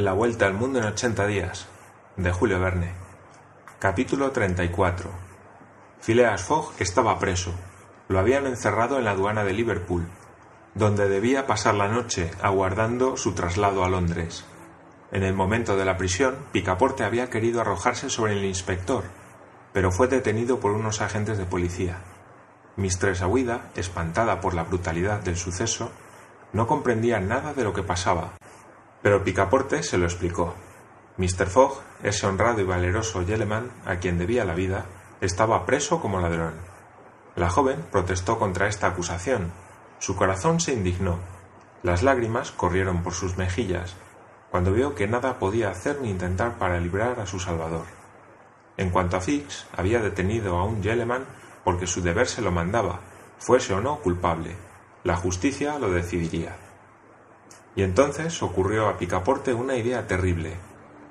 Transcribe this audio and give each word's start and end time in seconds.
La 0.00 0.14
vuelta 0.14 0.46
al 0.46 0.54
mundo 0.54 0.78
en 0.78 0.86
80 0.86 1.26
días, 1.26 1.66
de 2.16 2.32
Julio 2.32 2.58
Verne. 2.58 2.94
Capítulo 3.78 4.30
34. 4.30 5.10
Phileas 6.00 6.42
Fogg 6.42 6.72
estaba 6.78 7.18
preso. 7.18 7.52
Lo 8.08 8.18
habían 8.18 8.46
encerrado 8.46 8.96
en 8.96 9.04
la 9.04 9.10
aduana 9.10 9.44
de 9.44 9.52
Liverpool, 9.52 10.06
donde 10.74 11.06
debía 11.06 11.46
pasar 11.46 11.74
la 11.74 11.88
noche 11.88 12.30
aguardando 12.40 13.18
su 13.18 13.34
traslado 13.34 13.84
a 13.84 13.90
Londres. 13.90 14.46
En 15.12 15.22
el 15.22 15.34
momento 15.34 15.76
de 15.76 15.84
la 15.84 15.98
prisión, 15.98 16.34
Picaporte 16.50 17.04
había 17.04 17.28
querido 17.28 17.60
arrojarse 17.60 18.08
sobre 18.08 18.32
el 18.32 18.44
inspector, 18.46 19.04
pero 19.74 19.92
fue 19.92 20.08
detenido 20.08 20.60
por 20.60 20.70
unos 20.70 21.02
agentes 21.02 21.36
de 21.36 21.44
policía. 21.44 21.98
Mistress 22.76 23.20
Aguida, 23.20 23.70
espantada 23.76 24.40
por 24.40 24.54
la 24.54 24.62
brutalidad 24.62 25.20
del 25.20 25.36
suceso, 25.36 25.92
no 26.54 26.66
comprendía 26.66 27.20
nada 27.20 27.52
de 27.52 27.64
lo 27.64 27.74
que 27.74 27.82
pasaba 27.82 28.32
pero 29.02 29.24
Picaporte 29.24 29.82
se 29.82 29.98
lo 29.98 30.04
explicó. 30.04 30.54
Mr. 31.16 31.46
Fogg, 31.46 31.80
ese 32.02 32.26
honrado 32.26 32.60
y 32.60 32.64
valeroso 32.64 33.22
Yeleman, 33.22 33.70
a 33.84 33.96
quien 33.96 34.18
debía 34.18 34.44
la 34.44 34.54
vida, 34.54 34.86
estaba 35.20 35.66
preso 35.66 36.00
como 36.00 36.20
ladrón. 36.20 36.54
La 37.36 37.50
joven 37.50 37.84
protestó 37.90 38.38
contra 38.38 38.68
esta 38.68 38.88
acusación. 38.88 39.52
Su 39.98 40.16
corazón 40.16 40.60
se 40.60 40.72
indignó. 40.72 41.18
Las 41.82 42.02
lágrimas 42.02 42.50
corrieron 42.50 43.02
por 43.02 43.14
sus 43.14 43.36
mejillas, 43.36 43.96
cuando 44.50 44.72
vio 44.72 44.94
que 44.94 45.06
nada 45.06 45.38
podía 45.38 45.70
hacer 45.70 46.00
ni 46.00 46.10
intentar 46.10 46.58
para 46.58 46.80
librar 46.80 47.20
a 47.20 47.26
su 47.26 47.38
salvador. 47.38 47.84
En 48.76 48.90
cuanto 48.90 49.16
a 49.16 49.20
Fix, 49.20 49.66
había 49.76 50.00
detenido 50.00 50.56
a 50.56 50.64
un 50.64 50.82
Yeleman 50.82 51.24
porque 51.64 51.86
su 51.86 52.02
deber 52.02 52.26
se 52.26 52.42
lo 52.42 52.50
mandaba, 52.50 53.00
fuese 53.38 53.74
o 53.74 53.80
no 53.80 54.00
culpable. 54.00 54.56
La 55.04 55.16
justicia 55.16 55.78
lo 55.78 55.90
decidiría. 55.90 56.56
Y 57.76 57.82
entonces 57.82 58.42
ocurrió 58.42 58.88
a 58.88 58.98
Picaporte 58.98 59.54
una 59.54 59.76
idea 59.76 60.06
terrible, 60.06 60.56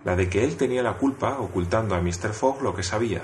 la 0.03 0.15
de 0.15 0.29
que 0.29 0.43
él 0.43 0.57
tenía 0.57 0.83
la 0.83 0.97
culpa 0.97 1.39
ocultando 1.39 1.95
a 1.95 2.01
Mr. 2.01 2.33
Fogg 2.33 2.61
lo 2.61 2.75
que 2.75 2.83
sabía. 2.83 3.21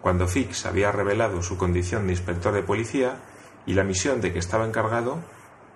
Cuando 0.00 0.28
Fix 0.28 0.66
había 0.66 0.92
revelado 0.92 1.42
su 1.42 1.56
condición 1.56 2.06
de 2.06 2.12
inspector 2.12 2.52
de 2.52 2.62
policía 2.62 3.16
y 3.66 3.74
la 3.74 3.84
misión 3.84 4.20
de 4.20 4.32
que 4.32 4.38
estaba 4.38 4.66
encargado, 4.66 5.18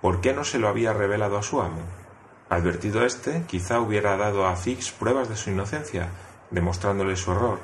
¿por 0.01 0.21
qué 0.21 0.33
no 0.33 0.43
se 0.43 0.59
lo 0.59 0.67
había 0.67 0.93
revelado 0.93 1.37
a 1.37 1.43
su 1.43 1.61
amo? 1.61 1.81
Advertido 2.49 3.03
éste, 3.03 3.43
quizá 3.47 3.79
hubiera 3.79 4.15
dado 4.15 4.45
a 4.45 4.55
Fix 4.55 4.91
pruebas 4.91 5.29
de 5.29 5.35
su 5.35 5.49
inocencia, 5.49 6.09
demostrándole 6.51 7.15
su 7.15 7.31
error, 7.31 7.59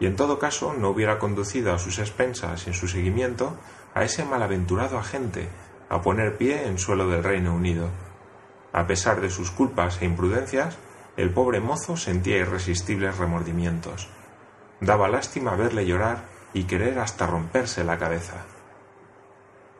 y 0.00 0.06
en 0.06 0.16
todo 0.16 0.38
caso 0.38 0.74
no 0.74 0.90
hubiera 0.90 1.18
conducido 1.18 1.72
a 1.72 1.78
sus 1.78 1.98
expensas 1.98 2.66
en 2.66 2.74
su 2.74 2.88
seguimiento 2.88 3.56
a 3.94 4.04
ese 4.04 4.24
malaventurado 4.24 4.98
agente 4.98 5.48
a 5.88 6.00
poner 6.02 6.36
pie 6.36 6.66
en 6.66 6.78
suelo 6.78 7.08
del 7.08 7.22
Reino 7.22 7.54
Unido. 7.54 7.88
A 8.72 8.86
pesar 8.86 9.20
de 9.20 9.30
sus 9.30 9.50
culpas 9.50 10.00
e 10.00 10.06
imprudencias, 10.06 10.76
el 11.16 11.30
pobre 11.30 11.60
mozo 11.60 11.96
sentía 11.96 12.38
irresistibles 12.38 13.18
remordimientos. 13.18 14.08
Daba 14.80 15.08
lástima 15.08 15.54
verle 15.56 15.86
llorar 15.86 16.24
y 16.54 16.64
querer 16.64 16.98
hasta 16.98 17.26
romperse 17.26 17.84
la 17.84 17.98
cabeza. 17.98 18.44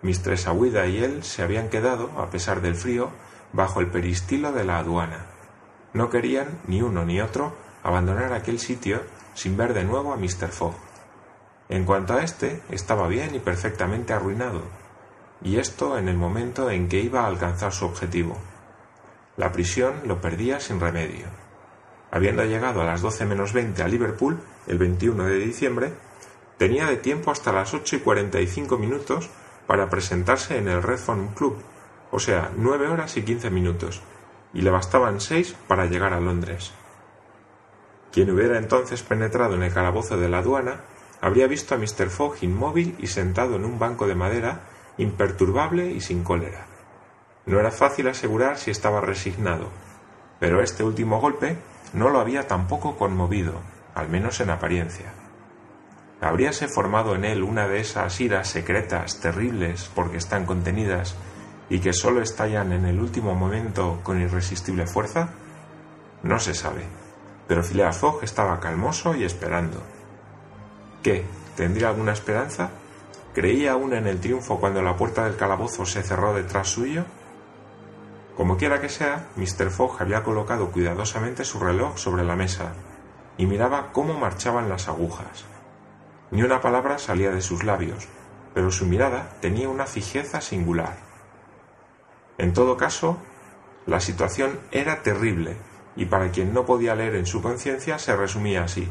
Mistress 0.03 0.47
Aguida 0.47 0.87
y 0.87 1.03
él 1.03 1.23
se 1.23 1.43
habían 1.43 1.69
quedado, 1.69 2.11
a 2.19 2.29
pesar 2.31 2.61
del 2.61 2.75
frío, 2.75 3.11
bajo 3.53 3.81
el 3.81 3.87
peristilo 3.87 4.53
de 4.53 4.65
la 4.65 4.79
aduana. 4.79 5.27
No 5.95 6.11
querían, 6.11 6.61
ni 6.67 6.83
uno 6.83 7.05
ni 7.05 7.21
otro, 7.21 7.55
abandonar 7.83 8.33
aquel 8.33 8.59
sitio 8.59 9.03
sin 9.35 9.57
ver 9.57 9.75
de 9.75 9.85
nuevo 9.85 10.13
a 10.13 10.17
Mr. 10.17 10.49
Fogg. 10.49 10.75
En 11.69 11.85
cuanto 11.85 12.15
a 12.15 12.23
éste, 12.23 12.63
estaba 12.71 13.09
bien 13.09 13.35
y 13.35 13.39
perfectamente 13.39 14.13
arruinado, 14.13 14.63
y 15.43 15.57
esto 15.57 15.97
en 15.97 16.09
el 16.09 16.17
momento 16.17 16.71
en 16.71 16.89
que 16.89 17.01
iba 17.01 17.23
a 17.23 17.27
alcanzar 17.27 17.73
su 17.73 17.87
objetivo. 17.87 18.37
La 19.37 19.51
prisión 19.51 19.95
lo 20.05 20.21
perdía 20.21 20.61
sin 20.61 20.81
remedio. 20.81 21.27
Habiendo 22.11 22.45
llegado 22.45 22.83
a 22.83 22.85
las 22.85 23.01
doce 23.01 23.25
menos 23.25 23.55
veinte 23.55 23.83
a 23.83 23.89
Liverpool, 23.89 24.39
el 24.67 24.77
21 24.77 25.25
de 25.25 25.39
diciembre, 25.39 25.93
tenía 26.59 26.87
de 26.87 26.99
tiempo 26.99 27.31
hasta 27.31 27.53
las 27.53 27.73
ocho 27.73 27.97
y 27.97 28.01
cuarenta 28.01 28.41
y 28.41 28.47
cinco 28.47 28.77
minutos 28.77 29.31
para 29.67 29.89
presentarse 29.89 30.59
en 30.59 30.69
el 30.69 30.83
Redfern 30.83 31.29
Club, 31.29 31.57
o 32.11 32.19
sea, 32.19 32.51
nueve 32.57 32.89
horas 32.89 33.17
y 33.17 33.23
quince 33.23 33.49
minutos, 33.49 34.03
y 34.53 34.61
le 34.61 34.71
bastaban 34.71 35.21
seis 35.21 35.57
para 35.67 35.87
llegar 35.87 36.13
a 36.13 36.21
Londres. 36.21 36.73
Quien 38.13 38.31
hubiera 38.31 38.59
entonces 38.59 39.03
penetrado 39.03 39.55
en 39.55 39.63
el 39.63 39.73
calabozo 39.73 40.19
de 40.19 40.29
la 40.29 40.39
aduana 40.39 40.83
habría 41.23 41.47
visto 41.47 41.75
a 41.75 41.79
Mr. 41.79 42.11
Fogg 42.11 42.37
inmóvil 42.43 42.97
y 42.99 43.07
sentado 43.07 43.57
en 43.57 43.65
un 43.65 43.79
banco 43.79 44.07
de 44.07 44.15
madera, 44.15 44.61
imperturbable 44.99 45.87
y 45.91 46.03
sin 46.03 46.23
cólera. 46.23 46.67
No 47.45 47.59
era 47.59 47.71
fácil 47.71 48.09
asegurar 48.09 48.59
si 48.59 48.71
estaba 48.71 49.01
resignado, 49.01 49.69
pero 50.39 50.63
este 50.63 50.85
último 50.85 51.21
golpe 51.21 51.57
no 51.93 52.09
lo 52.09 52.21
había 52.21 52.47
tampoco 52.47 52.97
conmovido, 52.97 53.55
al 53.95 54.09
menos 54.09 54.41
en 54.41 54.51
apariencia. 54.51 55.13
¿Habríase 56.21 56.69
formado 56.69 57.17
en 57.17 57.25
él 57.25 57.43
una 57.43 57.67
de 57.67 57.81
esas 57.81 58.21
iras 58.21 58.49
secretas, 58.49 59.19
terribles, 59.21 59.91
porque 59.93 60.19
están 60.19 60.47
contenidas, 60.47 61.17
y 61.69 61.81
que 61.81 61.93
sólo 61.93 62.23
estallan 62.23 62.73
en 62.73 62.85
el 62.85 63.01
último 63.01 63.35
momento 63.35 63.99
con 64.05 64.21
irresistible 64.21 64.87
fuerza? 64.87 65.31
No 66.23 66.39
se 66.39 66.55
sabe, 66.55 66.83
pero 67.49 67.65
Phileas 67.65 67.99
Fogg 67.99 68.23
estaba 68.23 68.61
calmoso 68.61 69.17
y 69.17 69.25
esperando. 69.25 69.83
¿Qué? 71.03 71.25
¿Tendría 71.57 71.89
alguna 71.89 72.13
esperanza? 72.13 72.71
¿Creía 73.35 73.73
aún 73.73 73.93
en 73.95 74.07
el 74.07 74.21
triunfo 74.21 74.61
cuando 74.61 74.81
la 74.81 74.97
puerta 74.97 75.25
del 75.25 75.37
calabozo 75.37 75.85
se 75.85 76.03
cerró 76.03 76.35
detrás 76.35 76.69
suyo? 76.69 77.05
Como 78.37 78.57
quiera 78.57 78.81
que 78.81 78.89
sea, 78.89 79.29
Mr. 79.37 79.71
Fogg 79.71 80.01
había 80.01 80.23
colocado 80.23 80.71
cuidadosamente 80.71 81.45
su 81.45 81.61
reloj 81.61 81.99
sobre 81.99 82.25
la 82.25 82.37
mesa 82.37 82.73
y 83.37 83.47
miraba 83.47 83.93
cómo 83.93 84.15
marchaban 84.15 84.69
las 84.69 84.89
agujas. 84.89 85.45
Ni 86.31 86.43
una 86.43 86.61
palabra 86.61 86.99
salía 86.99 87.31
de 87.31 87.43
sus 87.43 87.63
labios, 87.63 88.09
pero 88.55 88.71
su 88.71 88.87
mirada 88.87 89.37
tenía 89.41 89.69
una 89.69 89.87
fijeza 89.87 90.41
singular. 90.41 90.97
En 92.39 92.55
todo 92.55 92.77
caso, 92.77 93.19
la 93.87 94.01
situación 94.01 94.59
era 94.71 95.03
terrible 95.03 95.57
y 95.97 96.07
para 96.07 96.31
quien 96.31 96.55
no 96.55 96.65
podía 96.65 96.95
leer 96.95 97.17
en 97.17 97.27
su 97.27 97.43
conciencia 97.43 97.99
se 97.99 98.17
resumía 98.17 98.65
así. 98.65 98.89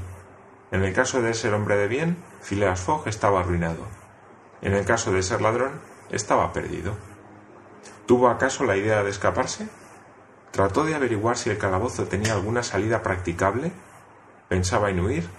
En 0.72 0.84
el 0.84 0.94
caso 0.94 1.22
de 1.22 1.34
ser 1.34 1.54
hombre 1.54 1.78
de 1.78 1.88
bien, 1.88 2.18
Phileas 2.42 2.80
Fogg 2.80 3.08
estaba 3.08 3.40
arruinado. 3.40 3.88
En 4.62 4.74
el 4.74 4.86
caso 4.86 5.12
de 5.12 5.24
ser 5.24 5.42
ladrón, 5.42 5.82
estaba 6.12 6.54
perdido. 6.54 6.94
¿Tuvo 8.12 8.28
acaso 8.28 8.66
la 8.66 8.76
idea 8.76 9.04
de 9.04 9.10
escaparse? 9.10 9.70
¿Trató 10.52 10.84
de 10.84 10.96
averiguar 10.96 11.38
si 11.38 11.50
el 11.50 11.58
calabozo 11.58 12.08
tenía 12.08 12.34
alguna 12.34 12.62
salida 12.62 13.02
practicable? 13.02 13.72
¿Pensaba 14.50 14.90
en 14.90 15.00
huir? 15.00 15.30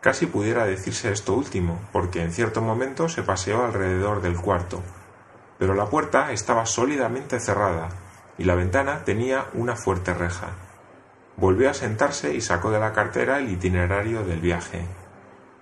Casi 0.00 0.26
pudiera 0.26 0.66
decirse 0.66 1.12
esto 1.12 1.32
último, 1.32 1.78
porque 1.92 2.24
en 2.24 2.32
cierto 2.32 2.60
momento 2.60 3.08
se 3.08 3.22
paseó 3.22 3.64
alrededor 3.64 4.20
del 4.20 4.36
cuarto, 4.36 4.82
pero 5.60 5.74
la 5.74 5.86
puerta 5.86 6.32
estaba 6.32 6.66
sólidamente 6.66 7.38
cerrada 7.38 7.90
y 8.36 8.42
la 8.42 8.56
ventana 8.56 9.04
tenía 9.04 9.46
una 9.54 9.76
fuerte 9.76 10.12
reja. 10.12 10.48
Volvió 11.36 11.70
a 11.70 11.74
sentarse 11.74 12.34
y 12.34 12.40
sacó 12.40 12.72
de 12.72 12.80
la 12.80 12.92
cartera 12.92 13.38
el 13.38 13.48
itinerario 13.48 14.24
del 14.24 14.40
viaje, 14.40 14.84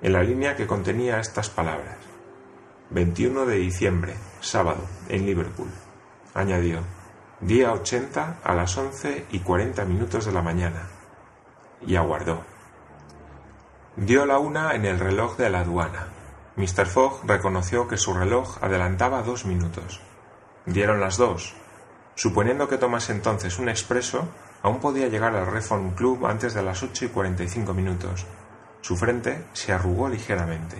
en 0.00 0.14
la 0.14 0.22
línea 0.22 0.56
que 0.56 0.66
contenía 0.66 1.20
estas 1.20 1.50
palabras. 1.50 1.98
21 2.88 3.44
de 3.44 3.56
diciembre, 3.56 4.14
sábado, 4.40 4.80
en 5.10 5.26
Liverpool 5.26 5.68
añadió, 6.34 6.80
día 7.40 7.72
80 7.72 8.38
a 8.42 8.54
las 8.54 8.76
once 8.76 9.26
y 9.30 9.40
cuarenta 9.40 9.84
minutos 9.84 10.26
de 10.26 10.32
la 10.32 10.42
mañana, 10.42 10.88
y 11.86 11.96
aguardó. 11.96 12.42
Dio 13.96 14.26
la 14.26 14.38
una 14.38 14.74
en 14.74 14.84
el 14.84 14.98
reloj 14.98 15.36
de 15.36 15.50
la 15.50 15.60
aduana. 15.60 16.08
Mr. 16.56 16.86
Fogg 16.86 17.20
reconoció 17.24 17.88
que 17.88 17.96
su 17.96 18.14
reloj 18.14 18.58
adelantaba 18.62 19.22
dos 19.22 19.44
minutos. 19.44 20.00
Dieron 20.66 21.00
las 21.00 21.16
dos. 21.16 21.54
Suponiendo 22.14 22.68
que 22.68 22.78
tomase 22.78 23.12
entonces 23.12 23.58
un 23.58 23.68
expreso, 23.68 24.28
aún 24.62 24.80
podía 24.80 25.08
llegar 25.08 25.34
al 25.34 25.46
Reform 25.46 25.94
Club 25.94 26.26
antes 26.26 26.54
de 26.54 26.62
las 26.62 26.82
ocho 26.82 27.04
y 27.04 27.08
cuarenta 27.08 27.44
y 27.44 27.48
cinco 27.48 27.74
minutos. 27.74 28.26
Su 28.80 28.96
frente 28.96 29.44
se 29.52 29.72
arrugó 29.72 30.08
ligeramente. 30.08 30.76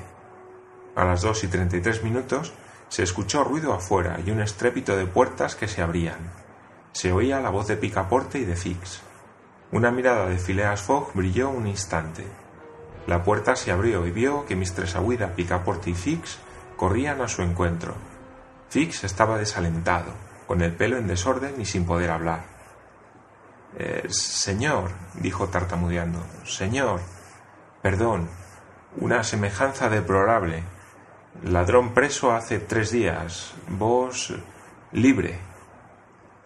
A 0.97 1.05
las 1.05 1.23
dos 1.23 1.45
y 1.45 1.49
treinta 1.49 1.77
y 1.77 1.81
tres 1.81 2.03
minutos 2.03 2.53
se 2.89 3.03
escuchó 3.03 3.45
ruido 3.45 3.73
afuera 3.73 4.19
y 4.25 4.31
un 4.31 4.41
estrépito 4.41 4.97
de 4.97 5.07
puertas 5.07 5.55
que 5.55 5.69
se 5.69 5.83
abrían. 5.83 6.33
Se 6.93 7.13
oía 7.13 7.41
la 7.41 7.51
voz 7.51 7.67
de 7.69 7.77
Picaporte 7.77 8.39
y 8.39 8.45
de 8.45 8.57
Fix. 8.57 9.03
Una 9.71 9.91
mirada 9.91 10.27
de 10.27 10.39
Phileas 10.39 10.83
Fogg 10.83 11.13
brilló 11.15 11.51
un 11.51 11.67
instante. 11.67 12.25
La 13.07 13.23
puerta 13.23 13.57
se 13.57 13.71
abrió 13.71 14.07
y 14.07 14.11
vio 14.11 14.47
que 14.47 14.57
Mistress 14.57 14.97
Aguida, 14.97 15.35
Picaporte 15.35 15.91
y 15.91 15.95
Fix 15.95 16.39
corrían 16.77 17.21
a 17.21 17.29
su 17.29 17.43
encuentro. 17.43 17.95
Fix 18.71 19.05
estaba 19.05 19.39
desalentado, 19.39 20.13
con 20.47 20.63
el 20.63 20.75
pelo 20.75 20.97
en 20.97 21.07
desorden 21.07 21.61
y 21.61 21.65
sin 21.65 21.85
poder 21.85 22.11
hablar. 22.11 22.45
Eh, 23.77 24.07
señor, 24.09 24.91
dijo 25.15 25.49
tartamudeando, 25.49 26.25
señor, 26.45 27.01
perdón, 27.83 28.29
una 28.97 29.23
semejanza 29.23 29.89
deplorable. 29.89 30.65
Ladrón 31.45 31.95
preso 31.95 32.33
hace 32.33 32.59
tres 32.59 32.91
días. 32.91 33.55
Vos 33.69 34.35
libre. 34.93 35.39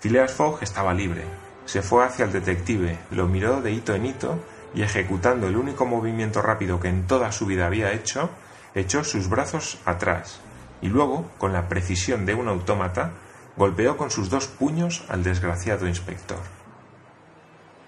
Phileas 0.00 0.32
Fogg 0.32 0.62
estaba 0.62 0.92
libre. 0.92 1.24
Se 1.64 1.82
fue 1.82 2.04
hacia 2.04 2.24
el 2.24 2.32
detective, 2.32 2.98
lo 3.10 3.26
miró 3.26 3.62
de 3.62 3.72
hito 3.72 3.94
en 3.94 4.06
hito 4.06 4.38
y 4.74 4.82
ejecutando 4.82 5.46
el 5.46 5.56
único 5.56 5.86
movimiento 5.86 6.42
rápido 6.42 6.80
que 6.80 6.88
en 6.88 7.06
toda 7.06 7.32
su 7.32 7.46
vida 7.46 7.66
había 7.66 7.92
hecho, 7.92 8.30
echó 8.74 9.04
sus 9.04 9.28
brazos 9.28 9.78
atrás 9.84 10.40
y 10.82 10.88
luego, 10.88 11.30
con 11.38 11.52
la 11.52 11.68
precisión 11.68 12.26
de 12.26 12.34
un 12.34 12.48
autómata, 12.48 13.12
golpeó 13.56 13.96
con 13.96 14.10
sus 14.10 14.28
dos 14.28 14.48
puños 14.48 15.04
al 15.08 15.22
desgraciado 15.22 15.86
inspector. 15.86 16.40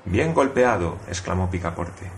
Bien 0.04 0.32
golpeado, 0.32 0.98
exclamó 1.08 1.50
Picaporte. 1.50 2.10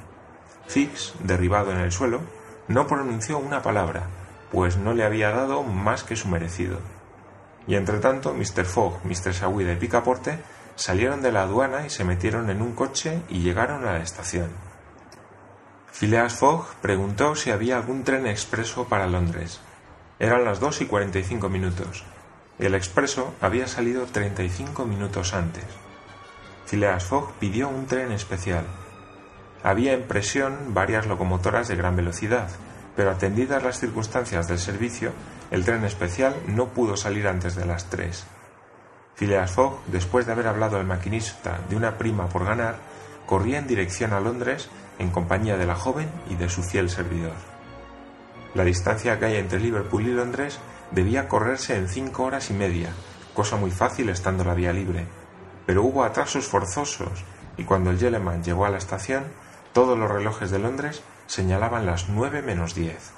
Fix, 0.66 1.14
derribado 1.20 1.72
en 1.72 1.78
el 1.78 1.92
suelo, 1.92 2.20
no 2.68 2.86
pronunció 2.86 3.38
una 3.38 3.62
palabra, 3.62 4.02
pues 4.50 4.76
no 4.76 4.94
le 4.94 5.04
había 5.04 5.30
dado 5.30 5.62
más 5.62 6.04
que 6.04 6.16
su 6.16 6.28
merecido. 6.28 6.78
Y 7.66 7.74
entre 7.74 7.98
tanto, 7.98 8.34
Mr. 8.34 8.64
Fogg, 8.64 9.00
Mr. 9.04 9.34
Sawida 9.34 9.72
y 9.72 9.76
Picaporte 9.76 10.38
salieron 10.76 11.22
de 11.22 11.32
la 11.32 11.42
aduana 11.42 11.86
y 11.86 11.90
se 11.90 12.04
metieron 12.04 12.50
en 12.50 12.62
un 12.62 12.74
coche 12.74 13.22
y 13.28 13.40
llegaron 13.40 13.86
a 13.86 13.92
la 13.92 14.02
estación. 14.02 14.50
Phileas 15.92 16.34
Fogg 16.34 16.66
preguntó 16.82 17.34
si 17.34 17.50
había 17.50 17.76
algún 17.78 18.04
tren 18.04 18.26
expreso 18.26 18.86
para 18.86 19.06
Londres. 19.06 19.60
Eran 20.18 20.44
las 20.44 20.60
dos 20.60 20.80
y 20.80 20.86
cuarenta 20.86 21.18
y 21.18 21.24
cinco 21.24 21.48
minutos. 21.48 22.04
El 22.58 22.74
expreso 22.74 23.34
había 23.40 23.66
salido 23.66 24.04
treinta 24.06 24.42
y 24.42 24.50
cinco 24.50 24.84
minutos 24.84 25.32
antes. 25.32 25.64
Phileas 26.66 27.04
Fogg 27.04 27.32
pidió 27.38 27.68
un 27.68 27.86
tren 27.86 28.12
especial. 28.12 28.66
Había 29.62 29.94
en 29.94 30.02
presión 30.02 30.74
varias 30.74 31.06
locomotoras 31.06 31.68
de 31.68 31.76
gran 31.76 31.96
velocidad, 31.96 32.48
pero 32.96 33.10
atendidas 33.10 33.62
las 33.62 33.78
circunstancias 33.78 34.48
del 34.48 34.58
servicio, 34.58 35.12
el 35.50 35.64
tren 35.64 35.84
especial 35.84 36.34
no 36.46 36.68
pudo 36.68 36.96
salir 36.96 37.28
antes 37.28 37.54
de 37.54 37.66
las 37.66 37.90
tres. 37.90 38.24
Phileas 39.14 39.50
Fogg, 39.52 39.78
después 39.86 40.26
de 40.26 40.32
haber 40.32 40.46
hablado 40.46 40.78
al 40.78 40.86
maquinista 40.86 41.60
de 41.68 41.76
una 41.76 41.98
prima 41.98 42.28
por 42.28 42.44
ganar, 42.44 42.76
corría 43.26 43.58
en 43.58 43.66
dirección 43.66 44.12
a 44.12 44.20
Londres 44.20 44.68
en 44.98 45.10
compañía 45.10 45.56
de 45.56 45.66
la 45.66 45.74
joven 45.74 46.08
y 46.30 46.36
de 46.36 46.48
su 46.48 46.62
fiel 46.62 46.90
servidor. 46.90 47.34
La 48.54 48.64
distancia 48.64 49.18
que 49.18 49.26
hay 49.26 49.36
entre 49.36 49.60
Liverpool 49.60 50.06
y 50.06 50.12
Londres 50.12 50.58
debía 50.90 51.28
correrse 51.28 51.76
en 51.76 51.88
cinco 51.88 52.24
horas 52.24 52.50
y 52.50 52.54
media, 52.54 52.90
cosa 53.34 53.56
muy 53.56 53.70
fácil 53.70 54.08
estando 54.08 54.44
la 54.44 54.54
vía 54.54 54.72
libre, 54.72 55.06
pero 55.66 55.82
hubo 55.82 56.04
atrasos 56.04 56.46
forzosos 56.46 57.24
y 57.58 57.64
cuando 57.64 57.90
el 57.90 57.98
Yeleman 57.98 58.42
llegó 58.42 58.64
a 58.64 58.70
la 58.70 58.78
estación, 58.78 59.24
todos 59.72 59.98
los 59.98 60.10
relojes 60.10 60.50
de 60.50 60.58
Londres 60.58 61.02
señalaban 61.26 61.86
las 61.86 62.08
nueve 62.08 62.42
menos 62.42 62.74
diez. 62.74 63.12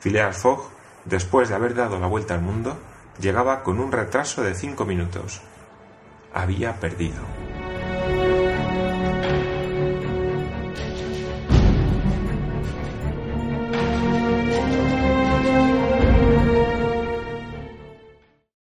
Phileas 0.00 0.36
Fogg, 0.36 0.68
después 1.04 1.48
de 1.48 1.54
haber 1.54 1.74
dado 1.74 1.98
la 1.98 2.06
vuelta 2.06 2.34
al 2.34 2.42
mundo, 2.42 2.76
llegaba 3.20 3.62
con 3.62 3.80
un 3.80 3.92
retraso 3.92 4.42
de 4.42 4.54
cinco 4.54 4.84
minutos. 4.84 5.40
Había 6.34 6.74
perdido. 6.80 7.22